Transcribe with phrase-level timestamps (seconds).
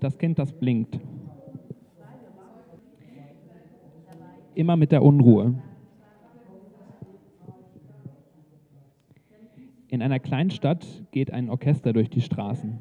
[0.00, 0.98] Das Kind, das blinkt.
[4.54, 5.54] Immer mit der Unruhe.
[9.88, 12.80] In einer Kleinstadt geht ein Orchester durch die Straßen.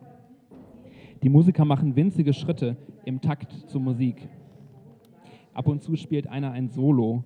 [1.22, 4.30] Die Musiker machen winzige Schritte im Takt zur Musik.
[5.54, 7.26] Ab und zu spielt einer ein Solo.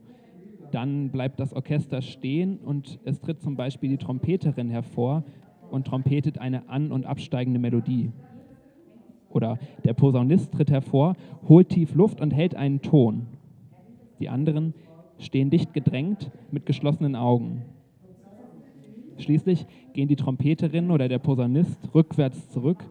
[0.72, 5.24] Dann bleibt das Orchester stehen und es tritt zum Beispiel die Trompeterin hervor
[5.70, 8.12] und trompetet eine an- und absteigende Melodie.
[9.34, 11.16] Oder der Posaunist tritt hervor,
[11.48, 13.26] holt tief Luft und hält einen Ton.
[14.20, 14.74] Die anderen
[15.18, 17.64] stehen dicht gedrängt mit geschlossenen Augen.
[19.18, 22.84] Schließlich gehen die Trompeterin oder der Posaunist rückwärts zurück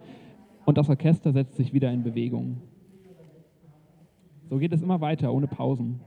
[0.65, 2.59] und das Orchester setzt sich wieder in Bewegung.
[4.49, 6.01] So geht es immer weiter, ohne Pausen.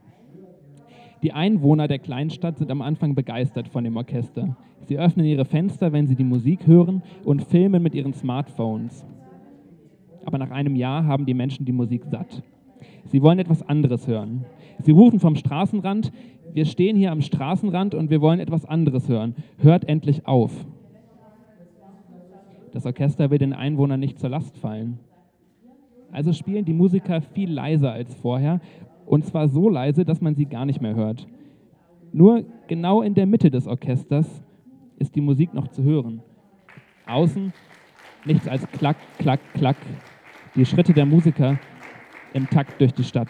[1.24, 4.56] Die Einwohner der Kleinstadt sind am Anfang begeistert von dem Orchester.
[4.88, 9.06] Sie öffnen ihre Fenster, wenn sie die Musik hören und filmen mit ihren Smartphones.
[10.26, 12.44] Aber nach einem Jahr haben die Menschen die Musik satt.
[13.06, 14.46] Sie wollen etwas anderes hören.
[14.82, 16.12] Sie rufen vom Straßenrand,
[16.54, 19.36] wir stehen hier am Straßenrand und wir wollen etwas anderes hören.
[19.58, 20.52] Hört endlich auf.
[22.72, 25.00] Das Orchester will den Einwohnern nicht zur Last fallen.
[26.12, 28.60] Also spielen die Musiker viel leiser als vorher
[29.06, 31.28] und zwar so leise, dass man sie gar nicht mehr hört.
[32.12, 34.44] Nur genau in der Mitte des Orchesters
[34.98, 36.22] ist die Musik noch zu hören.
[37.06, 37.54] Außen
[38.26, 39.78] nichts als Klack, Klack, Klack.
[40.56, 41.60] Die Schritte der Musiker
[42.34, 43.28] im Takt durch die Stadt.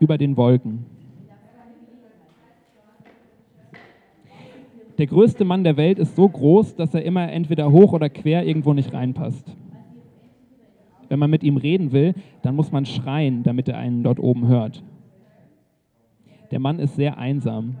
[0.00, 0.86] Über den Wolken.
[4.98, 8.44] Der größte Mann der Welt ist so groß, dass er immer entweder hoch oder quer
[8.44, 9.56] irgendwo nicht reinpasst.
[11.08, 14.48] Wenn man mit ihm reden will, dann muss man schreien, damit er einen dort oben
[14.48, 14.82] hört.
[16.50, 17.76] Der Mann ist sehr einsam.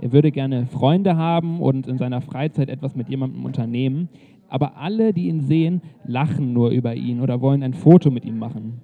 [0.00, 4.08] Er würde gerne Freunde haben und in seiner Freizeit etwas mit jemandem unternehmen,
[4.48, 8.38] aber alle, die ihn sehen, lachen nur über ihn oder wollen ein Foto mit ihm
[8.38, 8.80] machen.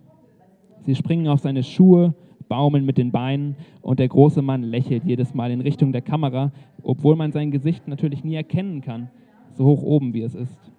[0.85, 2.15] Sie springen auf seine Schuhe
[2.49, 6.53] baumeln mit den Beinen und der große Mann lächelt jedes Mal in Richtung der Kamera,
[6.83, 9.09] obwohl man sein Gesicht natürlich nie erkennen kann,
[9.55, 10.71] so hoch oben wie es ist.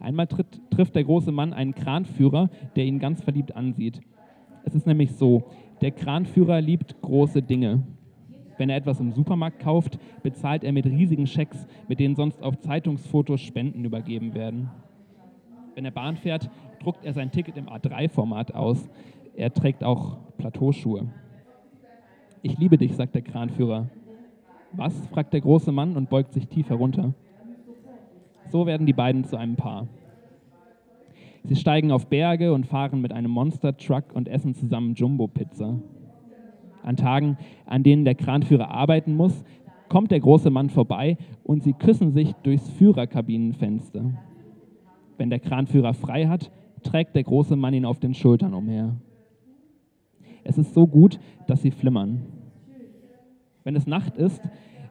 [0.00, 4.00] Einmal tritt, trifft der große Mann einen Kranführer, der ihn ganz verliebt ansieht.
[4.64, 5.44] Es ist nämlich so,
[5.82, 7.82] der Kranführer liebt große Dinge.
[8.56, 12.58] Wenn er etwas im Supermarkt kauft, bezahlt er mit riesigen Schecks, mit denen sonst auf
[12.60, 14.70] Zeitungsfotos Spenden übergeben werden.
[15.74, 16.48] Wenn er Bahn fährt,
[16.80, 18.88] druckt er sein Ticket im A3-Format aus.
[19.34, 21.08] Er trägt auch Plateauschuhe.
[22.42, 23.88] Ich liebe dich, sagt der Kranführer.
[24.72, 24.94] Was?
[25.08, 27.14] fragt der große Mann und beugt sich tief herunter.
[28.50, 29.88] So werden die beiden zu einem Paar.
[31.44, 35.80] Sie steigen auf Berge und fahren mit einem Monster-Truck und essen zusammen Jumbo-Pizza.
[36.82, 37.36] An Tagen,
[37.66, 39.44] an denen der Kranführer arbeiten muss,
[39.88, 44.12] kommt der große Mann vorbei und sie küssen sich durchs Führerkabinenfenster.
[45.18, 46.50] Wenn der Kranführer frei hat,
[46.82, 48.96] trägt der große Mann ihn auf den Schultern umher.
[50.44, 52.22] Es ist so gut, dass sie flimmern.
[53.64, 54.40] Wenn es Nacht ist,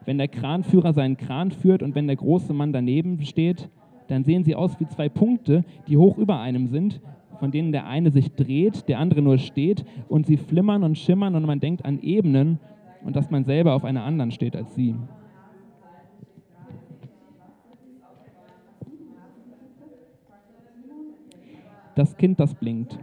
[0.05, 3.69] wenn der Kranführer seinen Kran führt und wenn der große Mann daneben steht,
[4.11, 7.01] dann sehen sie aus wie zwei Punkte, die hoch über einem sind,
[7.39, 11.35] von denen der eine sich dreht, der andere nur steht und sie flimmern und schimmern
[11.35, 12.59] und man denkt an Ebenen
[13.03, 14.95] und dass man selber auf einer anderen steht als sie.
[22.01, 22.97] das Kind, das blinkt.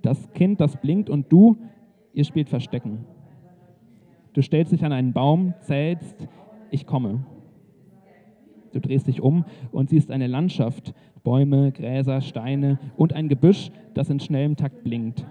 [0.00, 1.58] Das Kind, das blinkt und du,
[2.14, 3.04] ihr spielt Verstecken.
[4.32, 6.28] Du stellst dich an einen Baum, zählst,
[6.70, 7.26] ich komme.
[8.72, 14.10] Du drehst dich um und siehst eine Landschaft, Bäume, Gräser, Steine und ein Gebüsch, das
[14.10, 15.26] in schnellem Takt blinkt.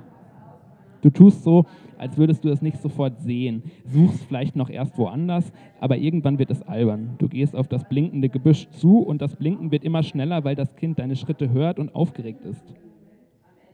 [1.01, 1.65] Du tust so,
[1.97, 6.51] als würdest du es nicht sofort sehen, suchst vielleicht noch erst woanders, aber irgendwann wird
[6.51, 7.15] es albern.
[7.19, 10.75] Du gehst auf das blinkende Gebüsch zu und das Blinken wird immer schneller, weil das
[10.75, 12.75] Kind deine Schritte hört und aufgeregt ist.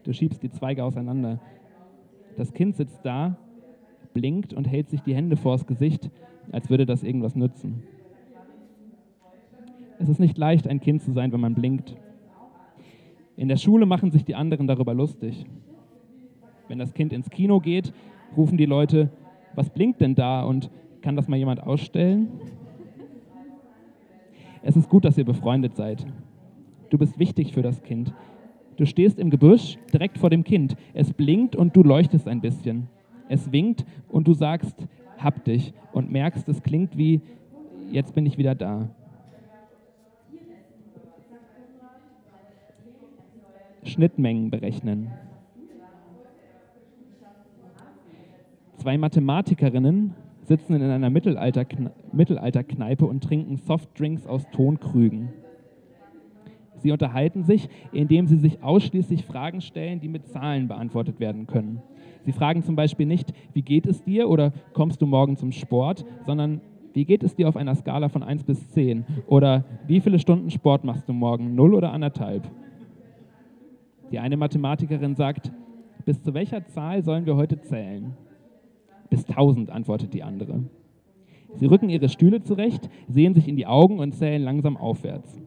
[0.04, 1.40] Du schiebst die Zweige auseinander.
[2.38, 3.38] Das Kind sitzt da,
[4.14, 6.12] blinkt und hält sich die Hände vors Gesicht,
[6.52, 7.84] als würde das irgendwas nützen.
[10.00, 11.96] Es ist nicht leicht, ein Kind zu sein, wenn man blinkt.
[13.38, 15.46] In der Schule machen sich die anderen darüber lustig.
[16.68, 17.94] Wenn das Kind ins Kino geht,
[18.36, 19.10] rufen die Leute,
[19.56, 20.70] was blinkt denn da und
[21.02, 22.30] kann das mal jemand ausstellen?
[24.64, 26.06] Es ist gut, dass ihr befreundet seid.
[26.90, 28.14] Du bist wichtig für das Kind.
[28.78, 30.76] Du stehst im Gebüsch direkt vor dem Kind.
[30.94, 32.88] Es blinkt und du leuchtest ein bisschen.
[33.30, 34.76] Es winkt und du sagst,
[35.18, 37.22] hab dich und merkst, es klingt wie,
[37.92, 38.90] jetzt bin ich wieder da.
[43.88, 45.12] Schnittmengen berechnen.
[48.78, 55.30] Zwei Mathematikerinnen sitzen in einer Mittelalterkne Mittelalterkneipe und trinken Softdrinks aus Tonkrügen.
[56.78, 61.82] Sie unterhalten sich, indem sie sich ausschließlich Fragen stellen, die mit Zahlen beantwortet werden können.
[62.26, 66.06] Sie fragen zum Beispiel nicht, wie geht es dir oder kommst du morgen zum Sport,
[66.26, 66.62] sondern
[66.94, 70.52] wie geht es dir auf einer Skala von 1 bis 10 oder wie viele Stunden
[70.52, 72.48] Sport machst du morgen, 0 oder anderthalb?
[74.16, 75.52] Die eine Mathematikerin sagt,
[76.06, 78.16] bis zu welcher Zahl sollen wir heute zählen?
[79.10, 80.64] Bis 1000, antwortet die andere.
[81.56, 85.38] Sie rücken ihre Stühle zurecht, sehen sich in die Augen und zählen langsam aufwärts.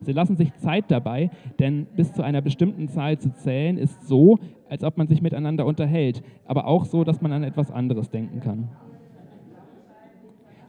[0.00, 1.30] Sie lassen sich Zeit dabei,
[1.60, 4.38] denn bis zu einer bestimmten Zahl zu zählen ist so,
[4.68, 8.40] als ob man sich miteinander unterhält, aber auch so, dass man an etwas anderes denken
[8.40, 8.70] kann.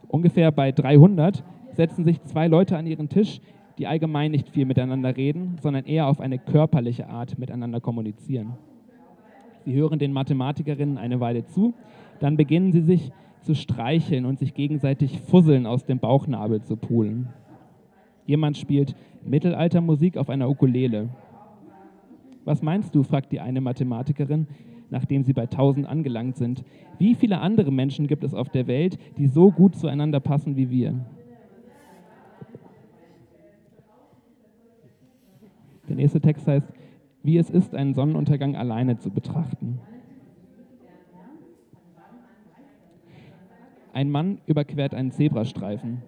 [0.06, 1.42] Ungefähr bei 300
[1.72, 3.40] setzen sich zwei Leute an ihren Tisch,
[3.78, 8.54] die allgemein nicht viel miteinander reden, sondern eher auf eine körperliche Art miteinander kommunizieren.
[9.64, 11.74] Sie hören den Mathematikerinnen eine Weile zu,
[12.20, 17.28] dann beginnen sie sich zu streicheln und sich gegenseitig Fusseln aus dem Bauchnabel zu pulen.
[18.26, 18.94] Jemand spielt
[19.24, 21.08] Mittelaltermusik auf einer Ukulele.
[22.44, 24.46] Was meinst du, fragt die eine Mathematikerin,
[24.90, 26.64] nachdem sie bei 1000 angelangt sind.
[26.98, 30.70] Wie viele andere Menschen gibt es auf der Welt, die so gut zueinander passen wie
[30.70, 30.94] wir?
[35.88, 36.72] Der nächste Text heißt,
[37.22, 39.80] wie es ist, einen Sonnenuntergang alleine zu betrachten.
[43.92, 46.02] Ein Mann überquert einen Zebrastreifen.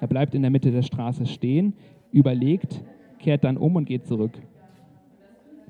[0.00, 1.74] Er bleibt in der Mitte der Straße stehen,
[2.12, 2.84] überlegt,
[3.18, 4.32] kehrt dann um und geht zurück.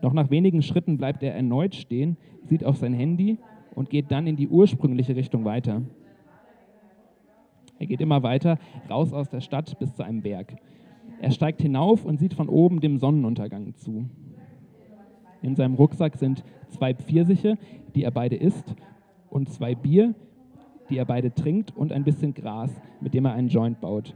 [0.02, 3.38] Noch nach wenigen Schritten bleibt er erneut stehen, sieht auf sein Handy
[3.74, 5.82] und geht dann in die ursprüngliche Richtung weiter.
[7.78, 8.58] Er geht immer weiter,
[8.90, 10.54] raus aus der Stadt bis zu einem Berg.
[11.24, 14.04] Er steigt hinauf und sieht von oben dem Sonnenuntergang zu.
[15.40, 17.56] In seinem Rucksack sind zwei Pfirsiche,
[17.94, 18.74] die er beide isst,
[19.30, 20.14] und zwei Bier,
[20.90, 24.14] die er beide trinkt, und ein bisschen Gras, mit dem er einen Joint baut.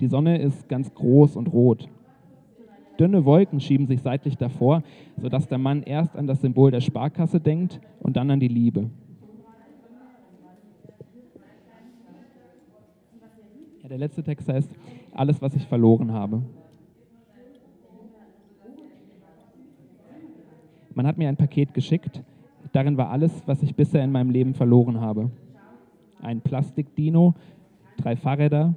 [0.00, 1.88] Die Sonne ist ganz groß und rot.
[2.98, 4.82] Dünne Wolken schieben sich seitlich davor,
[5.16, 8.90] sodass der Mann erst an das Symbol der Sparkasse denkt und dann an die Liebe.
[13.84, 14.70] Ja, der letzte Text heißt,
[15.14, 16.42] alles, was ich verloren habe.
[20.94, 22.22] Man hat mir ein Paket geschickt,
[22.72, 25.30] darin war alles, was ich bisher in meinem Leben verloren habe.
[26.20, 27.34] Ein Plastikdino,
[27.96, 28.74] drei Fahrräder,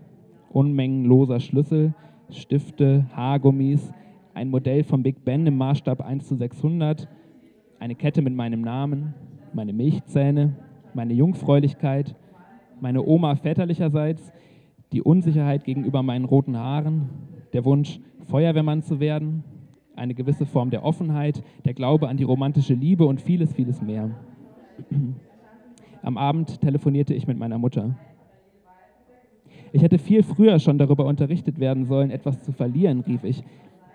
[0.50, 1.94] Unmengen loser Schlüssel,
[2.30, 3.94] Stifte, Haargummis,
[4.34, 7.08] ein Modell vom Big Ben im Maßstab 1 zu 600,
[7.80, 9.14] eine Kette mit meinem Namen,
[9.54, 10.56] meine Milchzähne,
[10.94, 12.16] meine Jungfräulichkeit,
[12.80, 14.32] meine Oma väterlicherseits,
[14.92, 17.10] die Unsicherheit gegenüber meinen roten Haaren,
[17.54, 19.44] der Wunsch, Feuerwehrmann zu werden,
[19.96, 24.12] eine gewisse Form der Offenheit, der Glaube an die romantische Liebe und vieles, vieles mehr.
[26.02, 27.96] Am Abend telefonierte ich mit meiner Mutter.
[29.72, 33.44] Ich hätte viel früher schon darüber unterrichtet werden sollen, etwas zu verlieren, rief ich.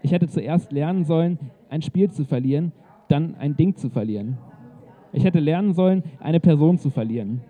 [0.02, 1.38] Ich hätte zuerst lernen sollen,
[1.70, 2.72] ein Spiel zu verlieren,
[3.08, 4.38] dann ein Ding zu verlieren.
[5.12, 7.42] Ich hätte lernen sollen, eine Person zu verlieren.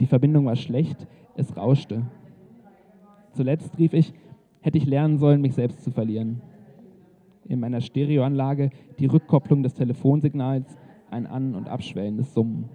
[0.00, 1.06] Die Verbindung war schlecht,
[1.36, 2.02] es rauschte.
[3.32, 4.12] Zuletzt rief ich,
[4.60, 6.40] hätte ich lernen sollen, mich selbst zu verlieren.
[7.46, 10.78] In meiner Stereoanlage die Rückkopplung des Telefonsignals,
[11.10, 12.70] ein An- und Abschwellen des Summen.